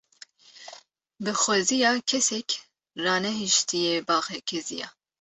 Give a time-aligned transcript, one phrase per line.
[1.23, 2.49] Bi xweziya kesek
[3.03, 4.87] ranehîştiye baxê keziya